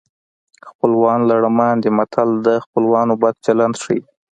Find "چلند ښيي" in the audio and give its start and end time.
3.45-4.01